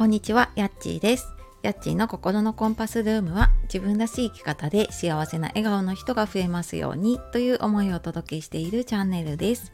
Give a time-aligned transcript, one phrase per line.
[0.00, 1.28] こんにちは、やっちーです。
[1.60, 9.72] やっちーの心のコンパスルームは自分らしい生き方で幸せな笑顔の人が増えますようにという思いをお届けしているチャンネルです。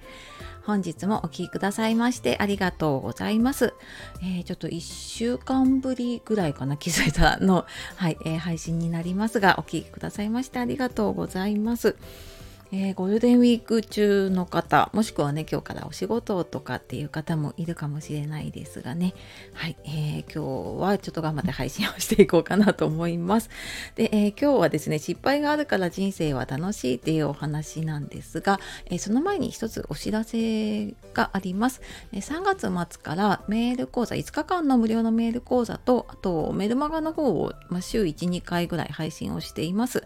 [0.65, 3.73] 本日もお聴きくださいましてありがとうございます。
[4.21, 11.95] えー、ちょっと1週間ぶりぐらいかな気づいたの、はいえー、配信になりますがお聴きくださいましてありがとうございます。
[12.73, 19.15] えー、ゴールデンウィーク中の方もしくはね今日からお仕事とかっていう方もいるかもしれないですがね。
[19.53, 23.51] はい、えー、今日はちょっと頑張って配信をしていこうかなと思います。
[23.95, 31.81] で、えー、今日はですね失敗があるから人生は楽しいっていうお話なんですが、えその前に一つお知らせがあります、
[32.13, 40.05] え3月末からメール講座5日間の無料のメール講座とあとメルマガの方を、まあ、週12回ぐらい配信をしています。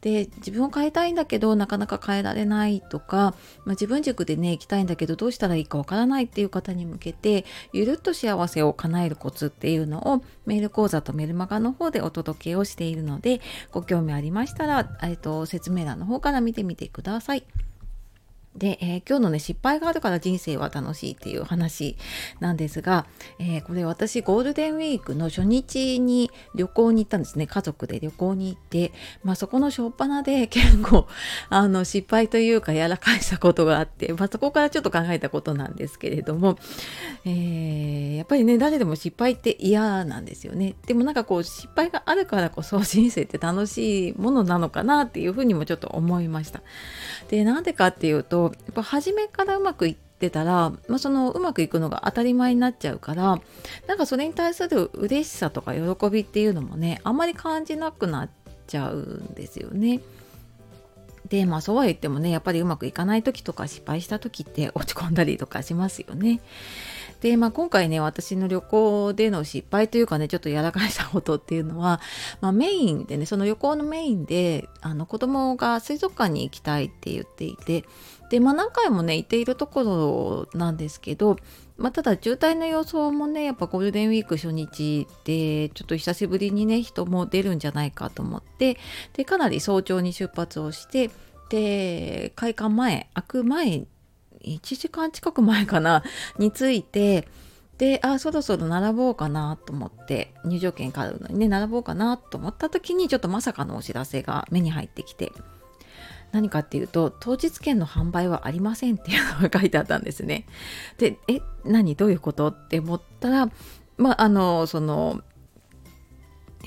[0.00, 3.34] で自分を変えたいんだけどなかなか変えられないとか、
[3.64, 17.67] まあ、自分軸でね行きたいんだけどどうしたらいいかわからないっていう方に向けてゆるっと幸せを叶えるコツっていうのをメール講座とメルマガの方でお届けをしているのでご興味ありましたら、えーと説明欄の方から見てみてください。
[18.58, 21.96] で、えー、今日のね失敗があるから人生は楽しいっていう話
[22.40, 23.06] なんですが、
[23.38, 27.46] えー、これ私ゴールデンウィークの初日に旅行に行ったんですね。
[27.46, 28.92] 家族で旅行に行って、
[29.22, 31.06] まあ、そこの初っ端で 結構
[31.48, 36.58] あの失敗というかやらかしたことがあって、まあ、そこからちょっと考えたことなんですけれども、
[37.24, 40.74] えー、やっぱりね誰でも失敗って嫌なんですよね。
[40.86, 46.62] でもなんかこう失敗があるからこそ 人生って楽しいものなのかなっていうふうにもちょっと思いました。
[47.28, 53.40] でなんでかっていうとやっぱ初めからうまくいってたら、まあ、そのうまくいくのが当たり前になっちゃうから
[53.86, 58.30] なんかそれに対する嬉しさとか喜びっていうのもねあんまり感じなくなっ
[58.66, 60.00] ちゃうんですよね。
[61.28, 66.40] でまあそうは言ってもねやっぱりうまくいかない時とか失敗した時って落ち込んだりとかしますよね。
[67.20, 72.00] で、まあ、今回ね私の旅行での失敗というかねちょっとやらかしたことっていうのは、
[72.40, 77.84] まあ、メインでねその旅行のメインであの子供が水族館に行きたいって言っていて
[78.30, 81.36] で、まあ、何回もね行っているところなんですけど、
[81.76, 88.76] まあ、ただ渋滞の予想もねやっぱゴールデンウィーク初日でちょっと久しぶりにね人も出るんじゃないかと思って
[89.14, 91.10] でかなり早朝に出発をして
[91.48, 93.86] で開館前開く前
[94.44, 96.02] 1時間近く前かな
[96.38, 97.26] について
[97.78, 105.32] であそろそろ並ぼうかなと思って入場券買うのにね並ぼうかなと思った時にちょっとまさかのお知らせが目に入ってきて。
[106.32, 110.46] 何かっていうと当日券の販売はありませんっていうのが書いてあったんですね。
[110.98, 111.96] でえ何？
[111.96, 112.48] どういうこと？
[112.48, 113.50] って思ったら
[113.96, 115.22] まああのその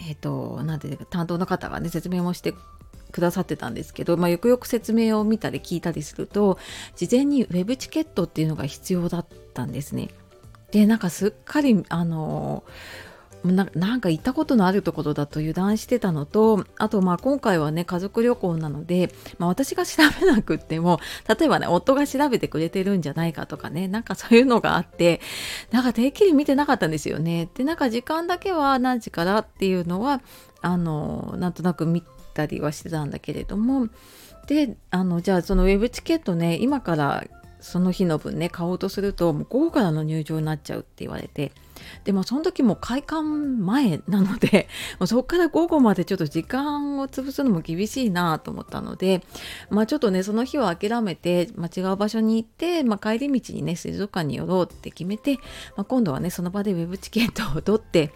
[0.08, 2.54] えっ、ー、と何ていうか担当の方がね説明もして
[3.12, 6.58] くださってたんですけど、まあ、よくよく説明を見たり聞いたりすると
[6.96, 10.10] 事前にウェブチケットっていうのが必要だったんですね。
[10.72, 12.64] でなんかすっかりあの
[13.44, 25.22] なんか行ったことのあるところだと油断してたのとあとまあ今回はね家族旅行なので、まあ、私が調べなくっても例えばね夫が調べてくれてるんじゃないかとかねなんかそういうのがあって
[25.72, 27.50] なんかてっきり見てなかったんですよね。
[27.56, 30.22] でなんか時間だけは何時からっていうのは
[30.62, 32.04] あのなんとなく見
[32.36, 33.88] たりはしてたんだけれども
[34.46, 37.26] であのじゃあそのウェブチケットね今から
[37.60, 41.52] その日の分ね買おうとするともう午後からの入場になっちゃうって言われて
[42.04, 44.68] でもその時も開館前なので
[45.00, 49.24] もうそこから午後までちょっと時間を潰すのも厳しいなと思ったので
[49.70, 55.38] まあちょっとねその日は諦めて、まあ、違う場所に行って、まあ、帰り道にね水族館に寄ろうって決めて、
[55.76, 58.14] まあ、今度はねその場でウェブチケットを取って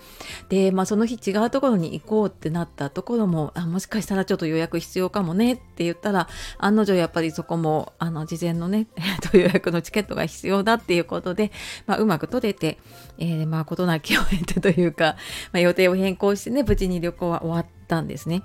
[0.49, 6.27] で、まあ、その日違うところに行こうってなったところもあもしかしたらちょっと予約必要かもねって言ったら
[6.57, 8.87] 案の定やっぱりそこもあの事前のね
[9.33, 11.51] 予約のチケットが必要だっていうことで、
[11.85, 12.77] まあ、うまく取れて、
[13.17, 15.15] えー、まあ事なきを得てというか、
[15.53, 18.43] まあ、予定を変更してね無事に旅行は終わったんですね。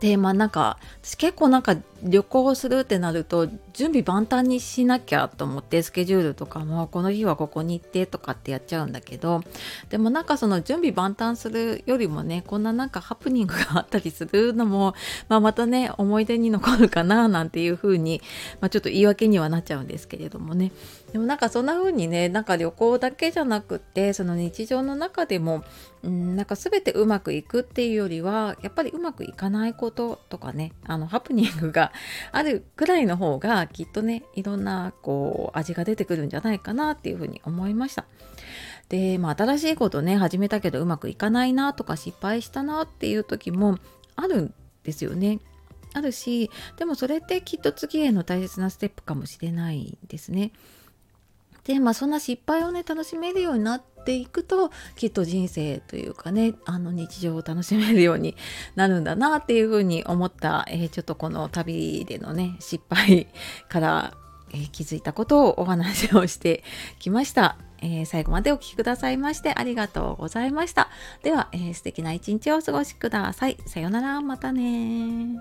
[0.00, 9.42] でまあなんか私結構なんか旅行するってなると準備万端にしなきゃと思ってスケジュールとかもこの日はここに行ってとかってやっちゃうんだけど
[9.88, 14.94] でもなんかその準備万端するよりもねこんななんかハプニングがあったりするのも、
[15.28, 18.20] まあ、またね思い出に残るかななんていう風に、
[18.60, 20.72] まあ、ちょっと言い訳にはなっちゃうんですけれどもね。
[21.12, 25.62] でもなんかそんな風にねなんか旅行だけじゃなくてその日常の中でも
[26.04, 31.92] うんなんか全てうまくいくっていうよりはやっぱりうまくいかないこととかねあのハプニングが
[32.30, 38.04] あるくらいの方がきっとねいろんなこう味が出てくるんじゃないかなっていうふうに思いました。
[38.90, 43.78] で、まあ、新しいことね始めたけどうまくいかないなとか失敗したなっていう時も
[44.14, 45.40] あるんですよね。
[45.94, 50.52] あるしでもそれってきっと次への大切なステップかもしれないですね。
[51.64, 58.36] でまあそんな失敗をね楽しめるようになっていくときっと人生というかねあの日常を楽しめるように
[58.74, 63.28] なるんだなっていうふうに思った、えー、ちょっとこの旅でのね失敗
[63.68, 64.14] から
[64.54, 66.62] え、気づいたことをお話をして
[67.00, 67.58] きました。
[67.82, 70.88] えー、最後までお聴きくださいましてありがとうございました。
[71.22, 73.58] では、えー、素敵な一日をお過ごしください。
[73.66, 75.38] さようなら、またね